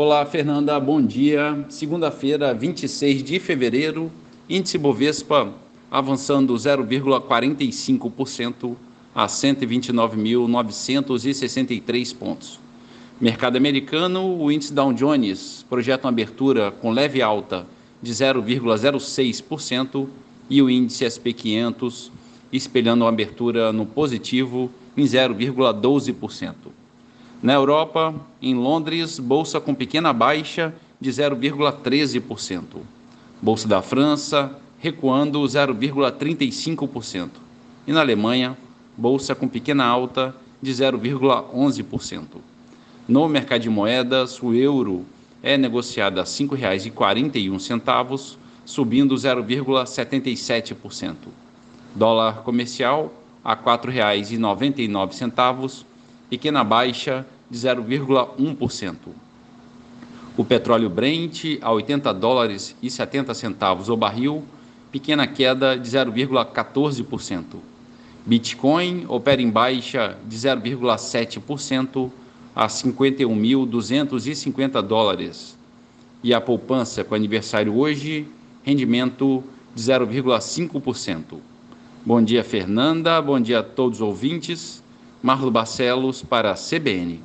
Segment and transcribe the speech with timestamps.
[0.00, 1.66] Olá, Fernanda, bom dia.
[1.68, 4.12] Segunda-feira, 26 de fevereiro,
[4.48, 5.52] índice Bovespa
[5.90, 8.76] avançando 0,45%
[9.12, 12.60] a 129.963 pontos.
[13.20, 17.66] Mercado americano, o índice Dow Jones projeta uma abertura com leve alta
[18.00, 20.06] de 0,06%
[20.48, 22.12] e o índice SP 500
[22.52, 26.54] espelhando uma abertura no positivo em 0,12%.
[27.42, 32.62] Na Europa, em Londres, bolsa com pequena baixa de 0,13%.
[33.40, 37.30] Bolsa da França recuando 0,35%.
[37.86, 38.58] E na Alemanha,
[38.96, 42.24] bolsa com pequena alta de 0,11%.
[43.06, 45.06] No mercado de moedas, o euro
[45.40, 51.14] é negociado a R$ 5,41, subindo 0,77%.
[51.94, 53.14] Dólar comercial
[53.44, 55.84] a R$ 4,99,
[56.28, 58.94] pequena baixa de 0,1%.
[60.36, 64.44] O petróleo Brent a 80 dólares e 70 centavos o barril,
[64.92, 67.44] pequena queda de 0,14%.
[68.24, 72.10] Bitcoin opera em baixa de 0,7%
[72.54, 75.56] a 51.250 dólares.
[76.22, 78.28] E a poupança com aniversário hoje,
[78.62, 79.42] rendimento
[79.74, 81.38] de 0,5%.
[82.04, 83.20] Bom dia, Fernanda.
[83.22, 84.82] Bom dia a todos os ouvintes.
[85.22, 87.20] Marlo Barcelos para a CBN.